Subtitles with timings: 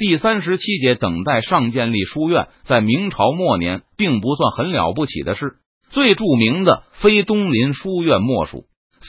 [0.00, 5.56] 第三十七节，等待上建立书院，在明朝末年并不算很了不起的事。
[5.90, 8.64] 最著名的非东林书院莫属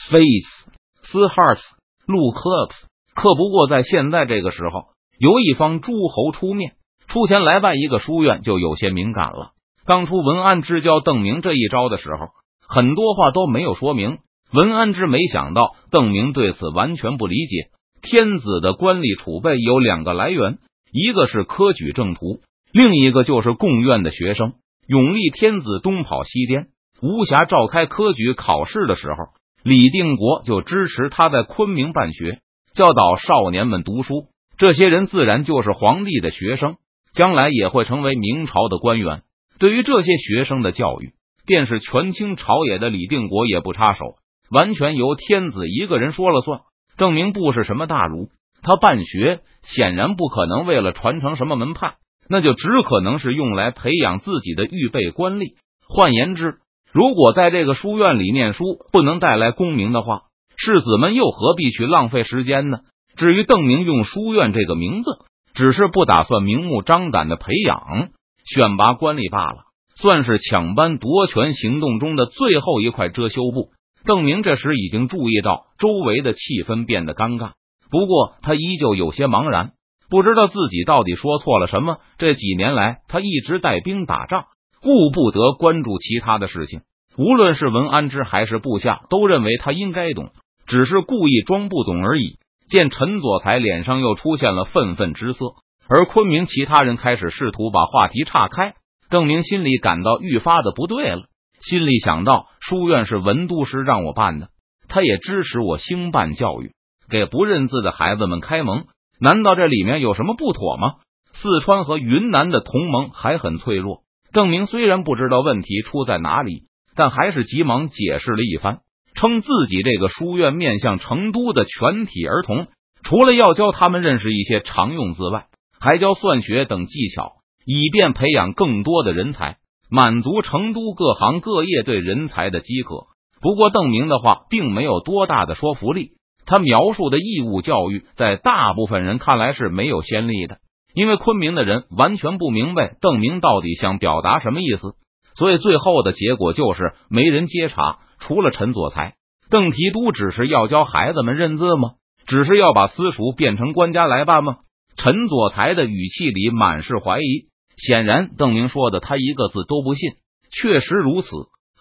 [0.10, 0.70] Face、
[1.02, 1.62] 斯 Hearts、
[2.06, 2.88] 路克斯。
[3.16, 6.74] 可不过在现在这个时候，由一方诸侯出面
[7.08, 9.52] 出钱来办一个书院，就有些敏感了。
[9.86, 12.28] 当初文安之教邓明这一招的时候，
[12.68, 14.18] 很多话都没有说明。
[14.52, 17.70] 文安之没想到邓明对此完全不理解。
[18.02, 20.58] 天子的官吏储备有两个来源。
[20.92, 22.42] 一个是科举正途，
[22.74, 24.54] 另一个就是贡院的学生。
[24.88, 26.68] 永历天子东跑西颠，
[27.02, 29.16] 无暇召开科举考试的时候，
[29.64, 32.40] 李定国就支持他在昆明办学，
[32.74, 34.28] 教导少年们读书。
[34.58, 36.76] 这些人自然就是皇帝的学生，
[37.14, 39.22] 将来也会成为明朝的官员。
[39.60, 41.14] 对于这些学生的教育，
[41.46, 44.16] 便是权倾朝野的李定国也不插手，
[44.50, 46.60] 完全由天子一个人说了算。
[46.98, 48.30] 证明不是什么大儒。
[48.62, 51.96] 他办学显然不可能为了传承什么门派，
[52.30, 55.56] 那就只可能是用来培养自己的预备官吏。
[55.88, 56.56] 换言之，
[56.92, 60.24] 如果在这个书院里念书不能带来功名的话，
[60.56, 62.80] 世子们又何必去浪费时间呢？
[63.16, 65.12] 至于邓明用书院这个名字，
[65.54, 68.10] 只是不打算明目张胆的培养、
[68.46, 69.64] 选拔官吏罢了，
[69.96, 73.72] 算是抢班夺权行动中的最后一块遮羞布。
[74.06, 77.52] 邓明这时已经注意到周围的气氛变得尴尬。
[77.92, 79.74] 不过他依旧有些茫然，
[80.10, 81.98] 不知道自己到底说错了什么。
[82.18, 84.46] 这几年来，他一直带兵打仗，
[84.82, 86.82] 顾不得关注其他的事情。
[87.18, 90.32] 无论是文安之还是部下，都认为他应该懂，
[90.66, 92.40] 只是故意装不懂而已。
[92.70, 95.56] 见陈佐才脸上又出现了愤愤之色，
[95.90, 98.76] 而昆明其他人开始试图把话题岔开，
[99.10, 101.24] 邓明心里感到愈发的不对了。
[101.60, 104.48] 心里想到，书院是文都师让我办的，
[104.88, 106.72] 他也支持我兴办教育。
[107.12, 108.86] 给不认字的孩子们开蒙，
[109.20, 110.94] 难道这里面有什么不妥吗？
[111.34, 114.00] 四川和云南的同盟还很脆弱。
[114.32, 116.64] 邓明虽然不知道问题出在哪里，
[116.96, 118.80] 但还是急忙解释了一番，
[119.14, 122.68] 称自己这个书院面向成都的全体儿童，
[123.04, 125.48] 除了要教他们认识一些常用字外，
[125.80, 127.34] 还教算学等技巧，
[127.66, 129.58] 以便培养更多的人才，
[129.90, 133.08] 满足成都各行各业对人才的饥渴。
[133.42, 136.12] 不过，邓明的话并没有多大的说服力。
[136.46, 140.58] 他描述的义务教育，在大部分人看来是没有先例的，
[140.94, 144.96] 因为昆明的人完全不明白邓明到底想表达什么意思，
[145.36, 148.00] 所以最后的结果就是没人接茬。
[148.20, 149.16] 除了陈佐才，
[149.50, 151.92] 邓提督只是要教孩子们认字吗？
[152.28, 154.58] 只是要把私塾变成官家来办吗？
[154.96, 157.48] 陈佐才的语气里满是怀疑，
[157.78, 160.12] 显然邓明说的他一个字都不信。
[160.52, 161.30] 确实如此，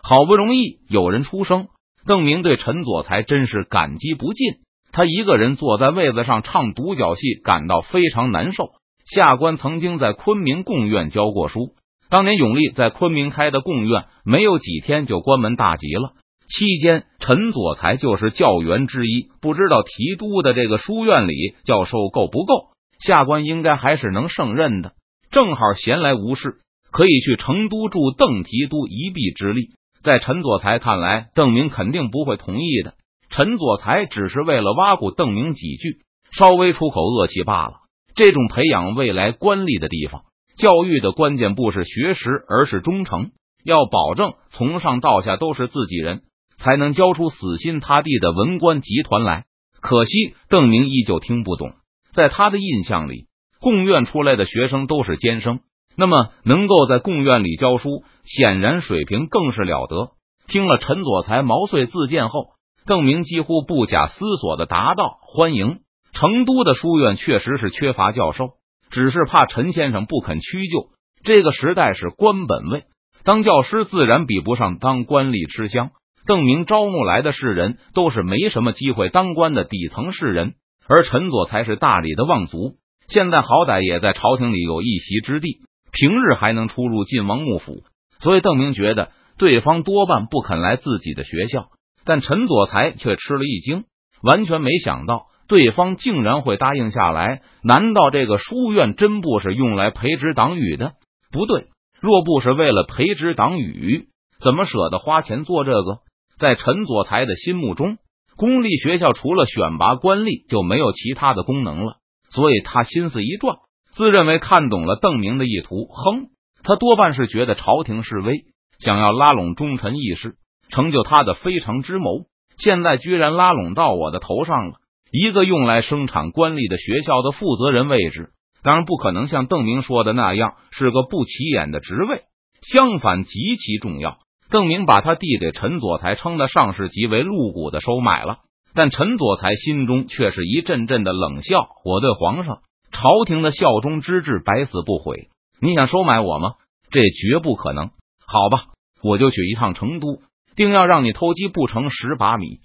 [0.02, 1.68] 好不容易有人出声。
[2.06, 4.54] 邓明对陈佐才真是感激不尽。
[4.92, 8.70] 他一个人坐在位子上唱独角戏，感到非常难受。
[9.06, 11.74] 下官曾经在昆明贡院教过书，
[12.08, 16.12] 当年永历在昆明开的贡院，没有几天就关门大吉了。
[16.48, 19.28] 期间，陈佐才就是教员之一。
[19.40, 21.34] 不知道提督的这个书院里
[21.64, 22.70] 教授够不够？
[22.98, 24.92] 下官应该还是能胜任的。
[25.30, 26.56] 正好闲来无事，
[26.90, 29.70] 可以去成都助邓提督一臂之力。
[30.02, 32.94] 在陈佐才看来，邓明肯定不会同意的。
[33.28, 35.98] 陈佐才只是为了挖苦邓明几句，
[36.32, 37.74] 稍微出口恶气罢了。
[38.14, 40.22] 这种培养未来官吏的地方，
[40.56, 43.30] 教育的关键不是学识，而是忠诚。
[43.62, 46.22] 要保证从上到下都是自己人，
[46.56, 49.44] 才能教出死心塌地的文官集团来。
[49.80, 51.72] 可惜邓明依旧听不懂，
[52.12, 53.26] 在他的印象里，
[53.60, 55.60] 贡院出来的学生都是监生。
[55.96, 60.10] 那么，能够在贡院里教书，显然水平更是了得。
[60.46, 62.46] 听了陈佐才毛遂自荐后，
[62.86, 65.80] 邓明几乎不假思索的答道：“欢迎。”
[66.12, 68.50] 成都的书院确实是缺乏教授，
[68.90, 70.88] 只是怕陈先生不肯屈就。
[71.22, 72.84] 这个时代是官本位，
[73.22, 75.90] 当教师自然比不上当官吏吃香。
[76.26, 80.54] 邓明招募来的士人都是没什么机会当官的底层士人，
[80.86, 82.74] 而陈佐才是大理的望族，
[83.08, 85.60] 现在好歹也在朝廷里有一席之地。
[85.92, 87.84] 平日还能出入晋王幕府，
[88.20, 91.68] 所以邓明觉得对方多半不肯来自己的学校。
[92.04, 93.84] 但陈佐才却吃了一惊，
[94.22, 97.42] 完全没想到对方竟然会答应下来。
[97.62, 100.92] 难道这个书院真不是用来培植党羽的？
[101.30, 101.66] 不对，
[102.00, 104.08] 若不是为了培植党羽，
[104.42, 105.98] 怎么舍得花钱做这个？
[106.38, 107.98] 在陈佐才的心目中，
[108.36, 111.96] 公立学校除了选拔官吏就没有其他的功能了，
[112.30, 113.58] 所以他心思一转。
[113.92, 116.28] 自认为看懂了邓明的意图，哼，
[116.62, 118.44] 他多半是觉得朝廷示威，
[118.78, 120.34] 想要拉拢忠臣义士，
[120.68, 122.26] 成就他的非常之谋。
[122.56, 124.74] 现在居然拉拢到我的头上了，
[125.10, 128.30] 一个用来生产官吏的学校的负责人位置，
[128.62, 132.22] 当然不可能像邓明说的那样是个不起眼的职位，
[132.62, 134.18] 相反极其重要。
[134.50, 138.38] 邓明把他递给陈佐才，称得上是极为露骨的收买了。
[138.74, 141.68] 但陈佐才心中却是一阵阵的冷笑。
[141.84, 142.58] 我对皇上、
[142.92, 145.28] 朝廷的效忠之志百死不悔。
[145.62, 146.54] 你想收买我吗？
[146.90, 147.90] 这绝不可能。
[148.26, 148.64] 好吧，
[149.02, 150.22] 我就去一趟成都，
[150.56, 152.60] 定要让你偷鸡不成蚀把米。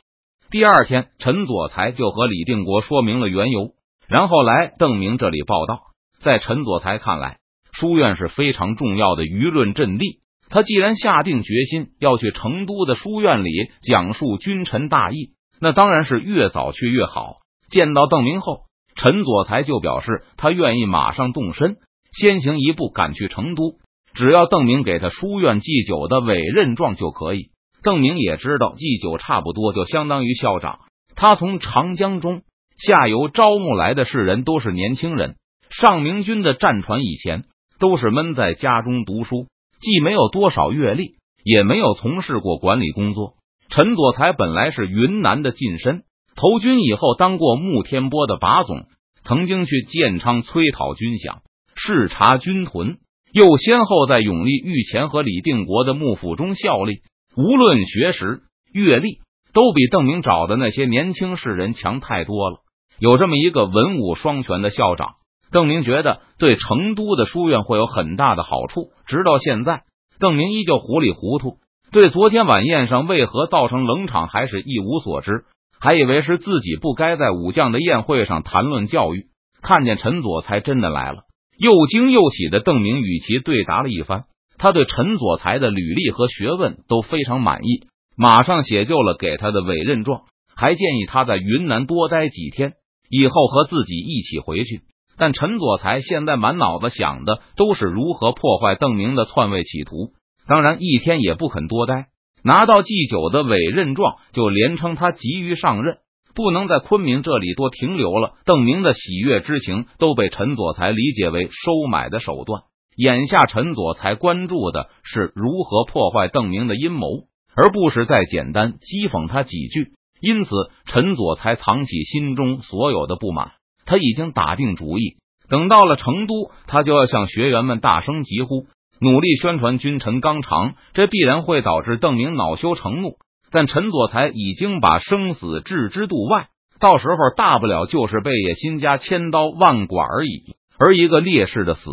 [0.50, 3.72] 第二天，陈佐才就和李定国说明了缘由，
[4.08, 5.82] 然后来邓明这里报道。
[6.20, 7.40] 在陈佐才看来，
[7.74, 10.22] 书院是非常重要的舆论阵地。
[10.48, 13.50] 他既然下定决心要去成都的书院里
[13.82, 17.34] 讲述君臣大义，那当然是越早去越好。
[17.68, 18.62] 见到邓明后，
[18.96, 21.76] 陈佐才就表示他愿意马上动身，
[22.18, 23.76] 先行一步赶去成都，
[24.14, 27.50] 只要邓明给他书院祭酒的委任状就可以。
[27.84, 30.80] 邓明也知道祭酒差不多就相当于校长，
[31.16, 32.42] 他从长江中
[32.78, 35.36] 下游招募来的士人都是年轻人，
[35.70, 37.44] 上明军的战船以前
[37.80, 39.48] 都是闷在家中读书。
[39.78, 43.34] 既没有多少阅历，也没有从事过管理工作。
[43.70, 46.04] 陈佐才本来是云南的近身，
[46.36, 48.86] 投军以后当过穆天波的把总，
[49.24, 51.40] 曾经去建昌催讨军饷、
[51.86, 52.98] 视察军屯，
[53.32, 57.02] 又先后在永历御前和李定国的幕府中效力。
[57.38, 58.40] 无论学识、
[58.74, 59.20] 阅历，
[59.54, 62.58] 都比邓明找的那些年轻士人强太多了。
[62.98, 65.16] 有这么一个文武双全的校长。
[65.52, 68.90] 邓明觉得对成都的书院会有很大的好处。
[69.06, 69.84] 直到现在，
[70.20, 71.58] 邓明依旧糊里糊涂，
[71.92, 75.46] 对昨天晚宴上为何造成冷场还是一无所知，
[75.80, 79.28] 还以为是自己不该在武将的宴会上谈论教育。
[79.62, 81.24] 看见陈佐才真的来了，
[81.58, 84.26] 又惊又喜的邓明与其对答了一番。
[84.58, 90.22] 他对陈佐才的履历和学问都非常满意，马上写就了给他的委任状，
[90.56, 92.74] 还建议他在云南多待几天，
[93.10, 94.82] 以后和自己一起回去。
[95.18, 100.14] 但陈佐才现在满脑子想的都是如何破坏邓明的篡位企图，
[100.48, 102.08] 当然一天也不肯多待。
[102.44, 105.98] 拿到祭酒的委任状，就连称他急于上任，
[106.36, 108.34] 不能在昆明这里多停留了。
[108.46, 112.64] 邓明的喜悦之情都被陈佐才理解为收买的手段。
[112.98, 117.08] 眼下陈佐才关注的是如何破坏邓明的阴谋，
[117.56, 119.94] 而不是再简单讥讽他几句。
[120.22, 120.50] 因此，
[120.86, 123.52] 陈佐才藏起心中所有的不满。
[123.86, 125.18] 他已经打定主意，
[125.50, 128.66] 等到了成都，他就要向学员们大声疾呼，
[129.00, 130.76] 努力宣传君臣纲常。
[130.94, 133.18] 这必然会导致邓明恼羞成怒，
[133.56, 136.50] 但陈佐才已经把生死置之度外，
[136.82, 140.58] 到时候大不了就是贝叶新家千刀万剐而已。
[140.78, 141.90] 而一个烈士的死，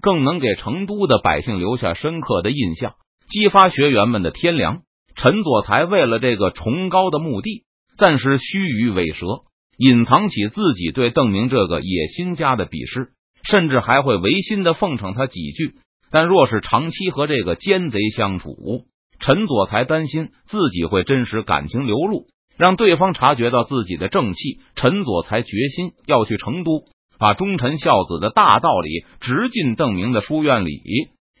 [0.00, 2.94] 更能给成都的百姓留下深刻的印象，
[3.28, 4.84] 激发学员们的天良。
[5.14, 7.64] 陈佐才为了这个崇高的目的，
[7.98, 9.26] 暂时须臾尾蛇。
[9.76, 13.10] 隐藏起自己对邓明这个野心家的鄙视，
[13.44, 15.74] 甚至还会违心的奉承他几句。
[16.10, 18.86] 但若是长期和这个奸贼相处，
[19.22, 22.26] 陈佐才担心自己会真实感情流露，
[22.58, 24.58] 让对方察觉到自己的正气。
[24.74, 26.82] 陈佐才决心要去成都，
[27.20, 30.82] 把忠臣孝子的大道理直进邓明的书院里。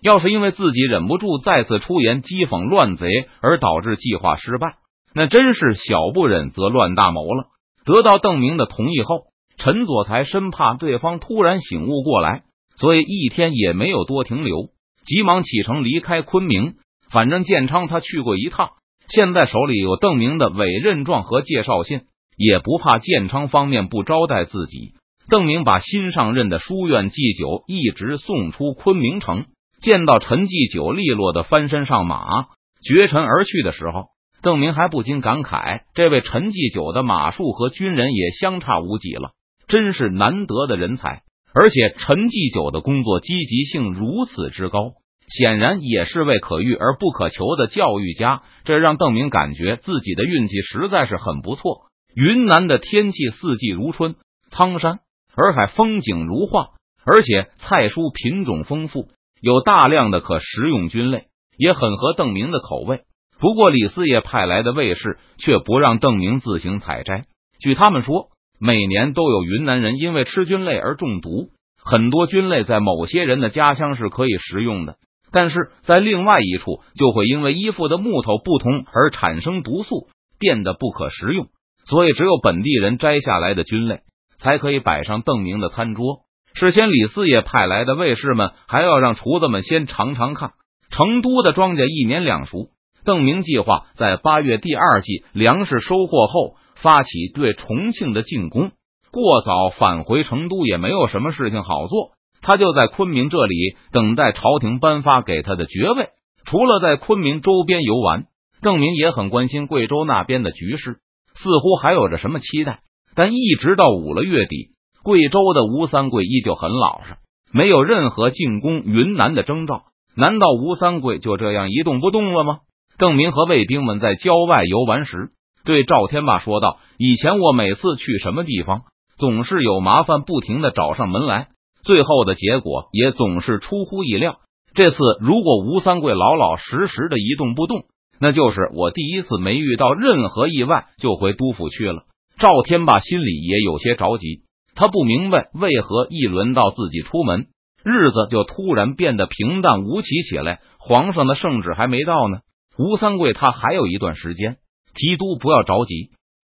[0.00, 3.06] 要是因为自己忍不住再次出言讥讽乱贼
[3.40, 4.76] 而导致计划失败，
[5.12, 7.46] 那真是小不忍则乱大谋了。
[7.84, 9.24] 得到邓明的同意后，
[9.56, 12.42] 陈佐才生怕对方突然醒悟过来，
[12.76, 14.68] 所以一天也没有多停留，
[15.04, 16.74] 急忙启程离开昆明。
[17.12, 18.70] 反正建昌他去过一趟，
[19.06, 22.02] 现在手里有邓明的委任状和介绍信，
[22.36, 24.94] 也不怕建昌方面不招待自己。
[25.28, 29.44] 邓明把新上任的书院祭酒一直送出昆明城，
[29.82, 32.46] 见到陈祭酒利落的翻身上马，
[32.82, 34.06] 绝尘而去的时候。
[34.42, 39.30] 邓明还不禁感慨：这位陈继久的马术和军人也相差无几了，
[39.68, 41.22] 真是难得的人才。
[41.54, 44.94] 而且陈继久的工作积极性如此之高，
[45.38, 48.42] 显然也是位可遇而不可求的教育家。
[48.64, 51.86] 这让邓明感觉自己的运气实在是很不错。
[52.14, 54.16] 云南的天气四季如春，
[54.50, 55.00] 苍山
[55.34, 56.68] 洱海风景如画，
[57.04, 59.08] 而且菜蔬品种丰富，
[59.40, 63.00] 有大量的可食用菌类，也很合邓明的口味。
[63.40, 67.24] 不过，李四爷派来的卫士却不让邓明自行采摘。
[67.58, 68.28] 据他们说，
[68.60, 71.48] 每年都有云南人因为吃菌类而中毒。
[71.84, 74.96] 很多菌类在某些人的家乡是可以食用的，
[75.32, 80.08] 但是在另外一处就会因为依附的木头不同而产生毒素，
[80.38, 81.48] 变得不可食用。
[81.84, 84.02] 所以，只有本地人摘下来的菌类
[84.36, 86.20] 才可以摆上邓明的餐桌。
[86.54, 90.52] 事先，李四爷派来的卫士们还要让厨子们先尝尝看，
[90.90, 92.68] 成都的庄稼一年两熟。
[93.04, 98.70] 邓明计划在八月第二季粮食收获后发起对重庆的进攻。
[99.10, 102.12] 过早返回成都也没有什么事情好做，
[102.42, 106.10] 他就在昆明这里等待朝廷颁发给他的爵位。
[106.44, 108.24] 除了在昆明周边游玩，
[108.60, 110.98] 郑明也很关心贵州那边的局势，
[111.34, 112.80] 似乎还有着什么期待。
[113.14, 114.70] 但一直到五了月底，
[115.02, 117.14] 贵州的吴三桂依旧很老实，
[117.52, 119.84] 没有任何进攻云南的征兆。
[120.16, 122.58] 难道吴三桂就这样一动不动了吗？
[122.98, 125.30] 郑明和卫兵们在郊外游玩时，
[125.64, 128.82] 对赵天霸说道：“以前我每次去什么地方，
[129.16, 131.48] 总是有麻烦不停的找上门来，
[131.82, 134.38] 最后的结果也总是出乎意料。
[134.74, 137.84] 这次如果吴三桂老老实实的一动不动，
[138.18, 142.04] 那就是我第一次没遇到任何意外就回督府去了。”
[142.38, 144.42] 赵天霸心里也有些着急，
[144.74, 147.46] 他不明白为何一轮到自己出门，
[147.84, 150.60] 日子就突然变得平淡无奇起来。
[150.78, 152.38] 皇上的圣旨还没到呢，
[152.78, 154.56] 吴三桂他还有一段时间
[154.94, 156.10] 提督不要着急，